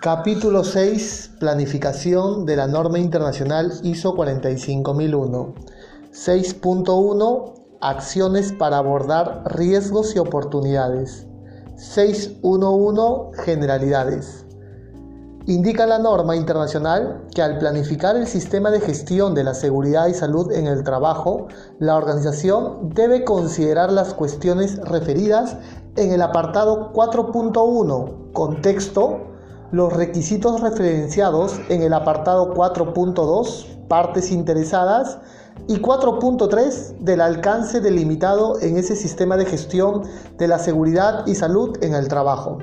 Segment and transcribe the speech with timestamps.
[0.00, 1.32] Capítulo 6.
[1.40, 5.54] Planificación de la norma internacional ISO 45001.
[6.12, 7.54] 6.1.
[7.80, 11.26] Acciones para abordar riesgos y oportunidades.
[11.74, 13.34] 6.1.1.
[13.44, 14.46] Generalidades.
[15.46, 20.14] Indica la norma internacional que al planificar el sistema de gestión de la seguridad y
[20.14, 21.48] salud en el trabajo,
[21.80, 25.56] la organización debe considerar las cuestiones referidas
[25.96, 29.27] en el apartado 4.1, contexto,
[29.70, 35.18] los requisitos referenciados en el apartado 4.2, partes interesadas,
[35.66, 40.02] y 4.3 del alcance delimitado en ese sistema de gestión
[40.38, 42.58] de la seguridad y salud en el trabajo,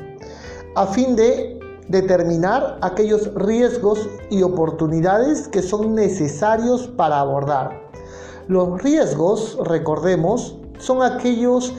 [0.76, 7.82] a fin de determinar aquellos riesgos y oportunidades que son necesarios para abordar.
[8.48, 11.74] Los riesgos, recordemos, son aquellos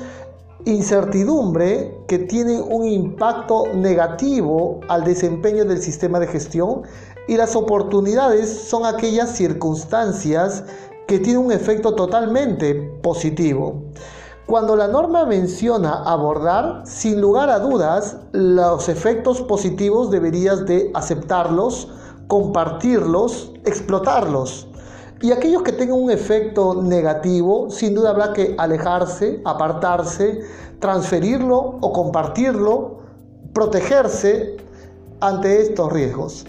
[0.67, 6.83] incertidumbre que tienen un impacto negativo al desempeño del sistema de gestión
[7.29, 10.65] y las oportunidades son aquellas circunstancias
[11.07, 13.85] que tienen un efecto totalmente positivo.
[14.47, 21.89] Cuando la norma menciona abordar, sin lugar a dudas, los efectos positivos deberías de aceptarlos,
[22.27, 24.67] compartirlos, explotarlos.
[25.23, 30.41] Y aquellos que tengan un efecto negativo, sin duda habrá que alejarse, apartarse,
[30.79, 32.99] transferirlo o compartirlo,
[33.55, 34.57] protegerse
[35.21, 36.47] ante estos riesgos.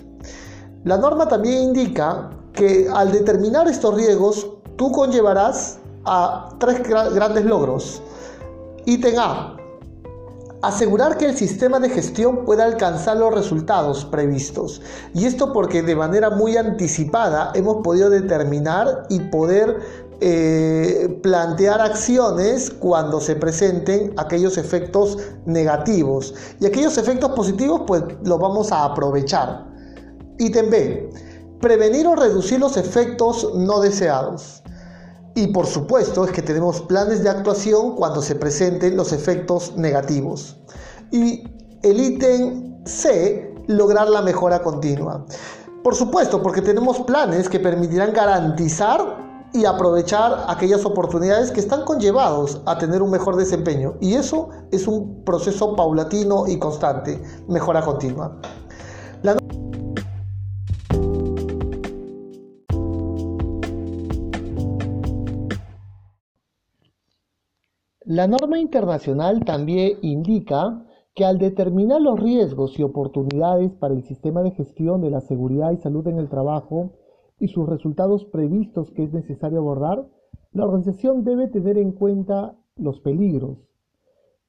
[0.83, 8.01] La norma también indica que al determinar estos riesgos, tú conllevarás a tres grandes logros.
[8.85, 9.56] Ítem A,
[10.61, 14.81] asegurar que el sistema de gestión pueda alcanzar los resultados previstos.
[15.13, 19.79] Y esto porque de manera muy anticipada hemos podido determinar y poder
[20.19, 26.33] eh, plantear acciones cuando se presenten aquellos efectos negativos.
[26.59, 29.67] Y aquellos efectos positivos pues los vamos a aprovechar.
[30.39, 31.09] Ítem B.
[31.61, 34.63] Prevenir o reducir los efectos no deseados.
[35.37, 40.57] Y por supuesto es que tenemos planes de actuación cuando se presenten los efectos negativos.
[41.11, 41.43] Y
[41.83, 45.23] el ítem C, lograr la mejora continua.
[45.83, 52.59] Por supuesto, porque tenemos planes que permitirán garantizar y aprovechar aquellas oportunidades que están conllevados
[52.65, 53.93] a tener un mejor desempeño.
[54.01, 58.41] Y eso es un proceso paulatino y constante, mejora continua.
[59.21, 59.37] La
[68.07, 74.51] norma internacional también indica que al determinar los riesgos y oportunidades para el sistema de
[74.51, 76.93] gestión de la seguridad y salud en el trabajo
[77.37, 80.07] y sus resultados previstos que es necesario abordar,
[80.53, 83.57] la organización debe tener en cuenta los peligros,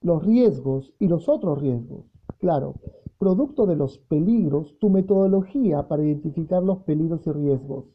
[0.03, 2.05] los riesgos y los otros riesgos.
[2.39, 2.77] Claro,
[3.19, 7.87] producto de los peligros, tu metodología para identificar los peligros y riesgos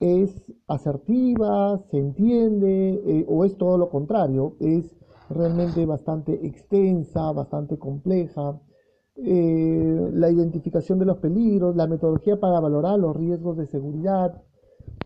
[0.00, 4.96] es asertiva, se entiende, eh, o es todo lo contrario, es
[5.30, 8.60] realmente bastante extensa, bastante compleja.
[9.16, 14.42] Eh, la identificación de los peligros, la metodología para valorar los riesgos de seguridad,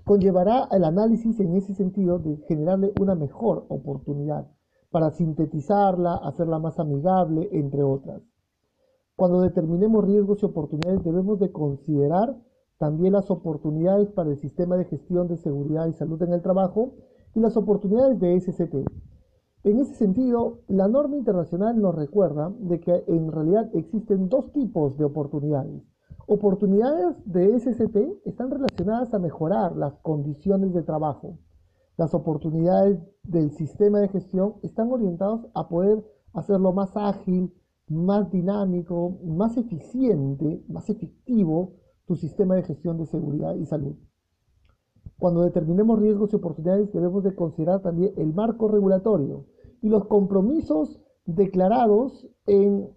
[0.04, 4.48] conllevará el análisis en ese sentido de generarle una mejor oportunidad
[4.90, 8.22] para sintetizarla, hacerla más amigable, entre otras.
[9.16, 12.36] Cuando determinemos riesgos y oportunidades debemos de considerar
[12.78, 16.94] también las oportunidades para el sistema de gestión de seguridad y salud en el trabajo
[17.34, 18.74] y las oportunidades de SCT.
[19.64, 24.96] En ese sentido, la norma internacional nos recuerda de que en realidad existen dos tipos
[24.96, 25.82] de oportunidades.
[26.26, 31.38] Oportunidades de SCT están relacionadas a mejorar las condiciones de trabajo.
[31.96, 37.52] Las oportunidades del sistema de gestión están orientadas a poder hacerlo más ágil,
[37.88, 41.72] más dinámico, más eficiente, más efectivo
[42.08, 43.94] tu sistema de gestión de seguridad y salud.
[45.18, 49.44] Cuando determinemos riesgos y oportunidades debemos de considerar también el marco regulatorio
[49.82, 52.88] y los compromisos declarados en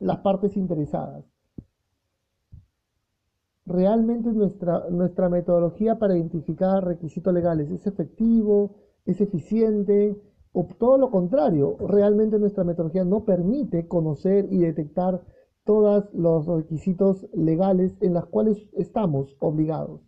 [0.00, 1.24] las partes interesadas.
[3.64, 8.74] Realmente nuestra, nuestra metodología para identificar requisitos legales es efectivo,
[9.04, 10.20] es eficiente,
[10.52, 15.22] o todo lo contrario, realmente nuestra metodología no permite conocer y detectar
[15.66, 20.00] todos los requisitos legales en los cuales estamos obligados.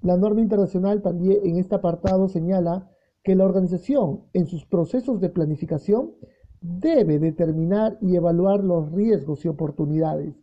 [0.00, 2.90] La norma internacional también en este apartado señala
[3.22, 6.12] que la organización en sus procesos de planificación
[6.62, 10.34] debe determinar y evaluar los riesgos y oportunidades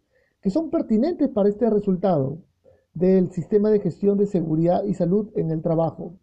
[0.42, 2.40] que son pertinentes para este resultado
[2.94, 6.18] del sistema de gestión de seguridad y salud en el trabajo,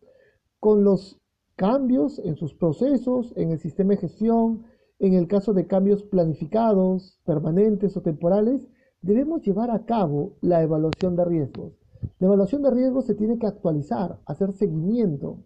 [0.58, 1.20] con los
[1.56, 4.64] cambios en sus procesos, en el sistema de gestión,
[4.99, 8.69] En el caso de cambios planificados, permanentes o temporales,
[9.02, 11.73] debemos llevar a cabo la evaluación de riesgos.
[12.19, 15.44] La evaluación de riesgos se tiene que actualizar, hacer seguimiento.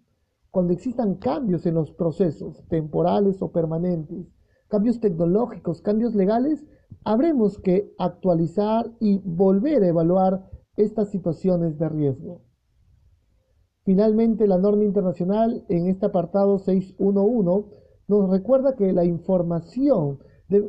[0.51, 4.27] Cuando existan cambios en los procesos, temporales o permanentes,
[4.69, 6.67] cambios tecnológicos, cambios legales,
[7.05, 12.43] habremos que actualizar y volver a evaluar estas situaciones de riesgo.
[13.85, 20.19] Finalmente, la norma internacional en este apartado 611 nos recuerda que la información,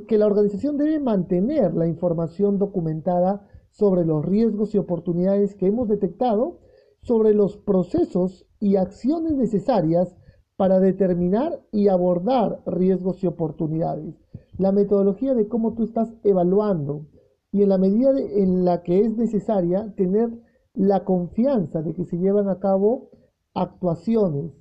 [0.07, 5.87] que la organización debe mantener la información documentada sobre los riesgos y oportunidades que hemos
[5.87, 6.59] detectado,
[7.01, 10.15] sobre los procesos y acciones necesarias
[10.57, 14.15] para determinar y abordar riesgos y oportunidades.
[14.57, 17.05] La metodología de cómo tú estás evaluando
[17.51, 20.29] y en la medida en la que es necesaria tener
[20.73, 23.09] la confianza de que se llevan a cabo
[23.53, 24.51] actuaciones.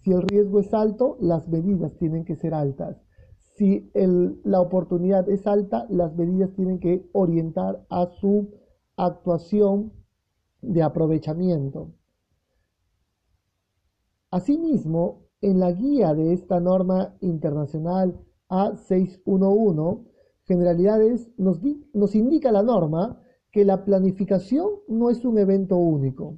[0.00, 2.96] Si el riesgo es alto, las medidas tienen que ser altas.
[3.56, 3.90] Si
[4.44, 8.52] la oportunidad es alta, las medidas tienen que orientar a su
[8.96, 9.92] actuación
[10.60, 11.92] de aprovechamiento.
[14.30, 20.04] Asimismo, en la guía de esta norma internacional A611,
[20.44, 21.60] generalidades, nos,
[21.92, 23.20] nos indica la norma
[23.50, 26.36] que la planificación no es un evento único,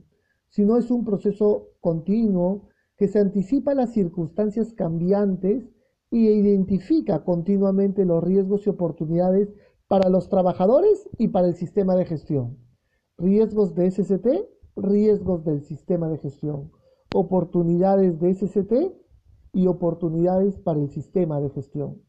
[0.49, 2.70] sino es un proceso continuo
[3.01, 5.69] que se anticipa las circunstancias cambiantes
[6.13, 9.53] y identifica continuamente los riesgos y oportunidades
[9.89, 12.59] para los trabajadores y para el sistema de gestión.
[13.19, 14.29] Riesgos de SCT,
[14.77, 16.71] riesgos del sistema de gestión
[17.15, 18.73] oportunidades de SCT
[19.53, 22.01] y oportunidades para el sistema de gestión.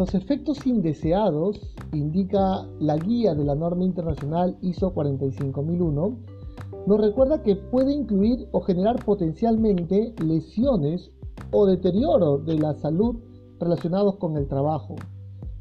[0.00, 1.60] Los efectos indeseados,
[1.92, 6.16] indica la guía de la norma internacional ISO 45001,
[6.86, 11.10] nos recuerda que puede incluir o generar potencialmente lesiones
[11.50, 13.16] o deterioro de la salud
[13.58, 14.96] relacionados con el trabajo,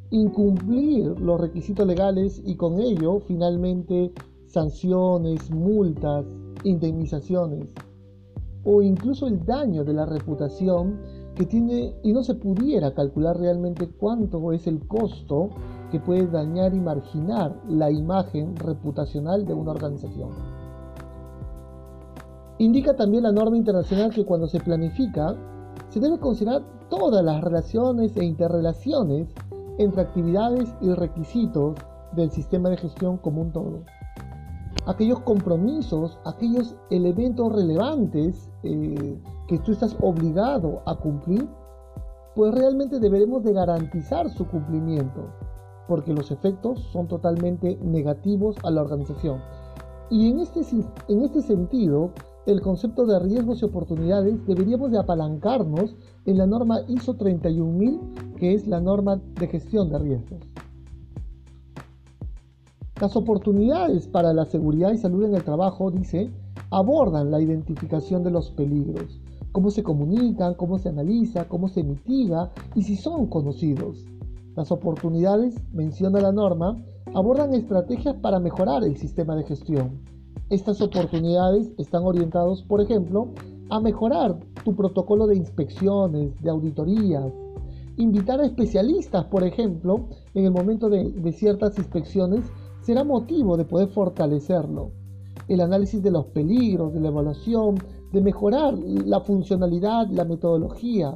[0.10, 4.14] incumplir los requisitos legales y con ello finalmente
[4.46, 6.26] sanciones, multas,
[6.64, 7.68] indemnizaciones
[8.64, 13.88] o incluso el daño de la reputación que tiene y no se pudiera calcular realmente
[13.88, 15.52] cuánto es el costo
[15.90, 20.32] que puede dañar y marginar la imagen reputacional de una organización.
[22.58, 25.34] Indica también la norma internacional que cuando se planifica,
[25.88, 29.30] se debe considerar todas las relaciones e interrelaciones
[29.78, 31.78] entre actividades y requisitos
[32.18, 33.86] del sistema de gestión como un todo.
[34.90, 41.48] Aquellos compromisos, aquellos elementos relevantes eh, que tú estás obligado a cumplir,
[42.36, 45.28] pues realmente deberemos de garantizar su cumplimiento,
[45.88, 49.40] porque los efectos son totalmente negativos a la organización.
[50.10, 50.62] Y en este,
[51.08, 52.10] en este sentido,
[52.48, 55.96] el concepto de riesgos y oportunidades, deberíamos de apalancarnos
[56.26, 58.00] en la norma ISO 31000,
[58.38, 60.49] que es la norma de gestión de riesgos.
[63.00, 66.30] Las oportunidades para la seguridad y salud en el trabajo, dice,
[66.70, 69.20] abordan la identificación de los peligros,
[69.52, 74.06] cómo se comunican, cómo se analiza, cómo se mitiga y si son conocidos.
[74.56, 76.78] Las oportunidades, menciona la norma,
[77.14, 80.10] abordan estrategias para mejorar el sistema de gestión
[80.50, 83.28] estas oportunidades están orientadas, por ejemplo,
[83.70, 87.32] a mejorar tu protocolo de inspecciones, de auditorías,
[87.98, 92.46] invitar a especialistas, por ejemplo, en el momento de, ciertas inspecciones,
[92.90, 94.90] será motivo de poder fortalecerlo.
[95.48, 97.78] El análisis de los peligros, de la evaluación,
[98.12, 101.16] de mejorar la funcionalidad, la metodología,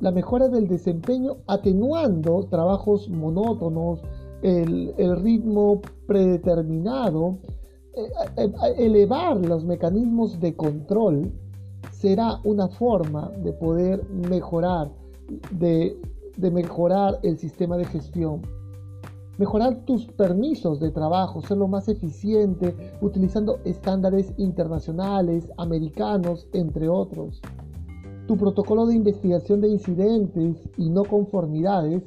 [0.00, 4.00] la mejora del desempeño, atenuando trabajos monótonos,
[4.40, 7.36] el, ritmo predeterminado
[7.94, 8.08] eh,
[8.38, 11.30] eh, elevar los mecanismos de control
[11.92, 14.90] será una forma de poder mejorar,
[15.50, 15.94] de,
[16.38, 18.55] mejorar el sistema de gestión.
[19.38, 27.42] Mejorar tus permisos de trabajo, serlo más eficiente, utilizando estándares internacionales, americanos, entre otros.
[28.26, 32.02] Tu protocolo de investigación de incidentes y no conformidades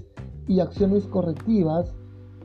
[0.48, 1.94] y acciones correctivas,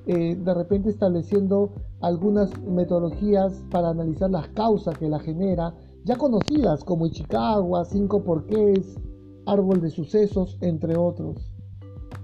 [0.06, 1.72] eh, de repente estableciendo
[2.02, 5.74] algunas metodologías para analizar las causas que la genera,
[6.04, 9.00] ya conocidas como Ichikawa, cinco porqués,
[9.46, 11.53] árbol de sucesos, entre otros.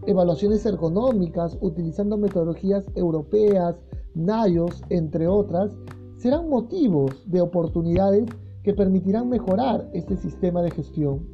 [0.07, 3.77] Evaluaciones ergonómicas utilizando metodologías europeas,
[4.15, 5.77] NAIOS, entre otras,
[6.17, 8.27] serán motivos de oportunidades
[8.63, 11.27] que permitirán mejorar este sistema de gestión.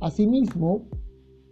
[0.00, 0.86] Asimismo,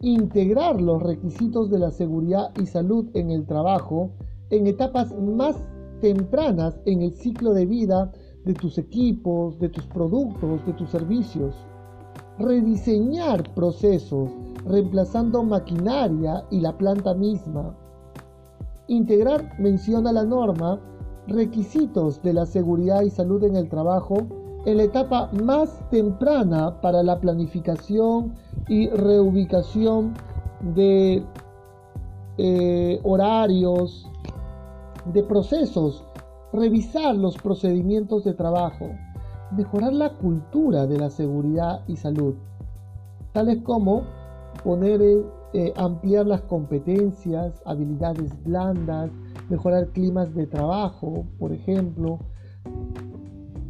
[0.01, 4.13] integrar los requisitos de la seguridad y salud en el trabajo
[4.51, 5.57] en etapas más
[6.01, 8.13] tempranas en el ciclo de vida
[8.45, 11.55] de tus equipos, de tus productos, de tus servicios.
[12.39, 14.31] Rediseñar procesos,
[14.67, 17.75] reemplazando maquinaria y la planta misma.
[18.87, 20.81] Integrar, menciona la norma,
[21.27, 24.27] requisitos de la seguridad y salud en el trabajo
[24.65, 28.35] en la etapa más temprana para la planificación
[28.69, 30.15] y reubicación
[30.75, 31.25] de
[32.37, 34.07] eh, horarios,
[35.13, 36.05] de procesos,
[36.53, 38.91] revisar los procedimientos de trabajo,
[39.53, 42.35] mejorar la cultura de la seguridad y salud,
[43.33, 44.03] tales como
[44.63, 45.01] poner,
[45.55, 49.11] eh, ampliar las competencias, habilidades blandas,
[49.49, 52.19] mejorar climas de trabajo, por ejemplo,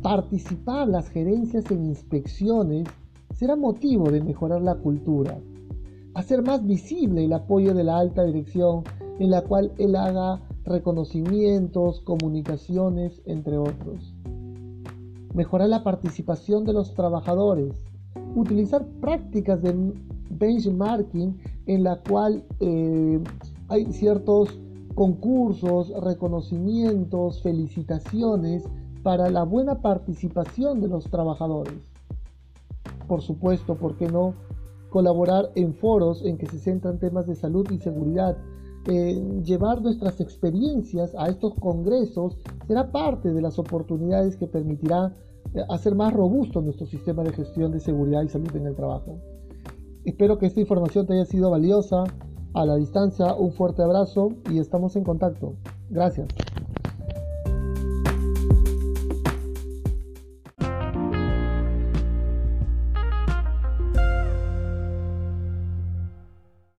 [0.03, 2.89] participar las gerencias en inspecciones
[3.35, 5.39] será motivo de mejorar la cultura,
[6.15, 8.83] hacer más visible el apoyo de la alta dirección
[9.19, 14.15] en la cual él haga reconocimientos, comunicaciones, entre otros.
[15.35, 17.75] Mejorar la participación de los trabajadores,
[18.35, 19.93] utilizar prácticas de
[20.31, 23.21] benchmarking en la cual eh,
[23.69, 24.59] hay ciertos
[24.95, 28.65] concursos, reconocimientos, felicitaciones
[29.03, 31.75] para la buena participación de los trabajadores.
[33.07, 34.35] Por supuesto, ¿por qué no?
[34.91, 38.37] Colaborar en foros en que se centran temas de salud y seguridad.
[38.87, 45.15] Eh, llevar nuestras experiencias a estos congresos será parte de las oportunidades que permitirá
[45.55, 49.19] eh, hacer más robusto nuestro sistema de gestión de seguridad y salud en el trabajo.
[50.09, 52.05] Espero que esta información te haya sido valiosa.
[52.55, 55.53] A la distancia, un fuerte abrazo y estamos en contacto.
[55.91, 56.29] Gracias.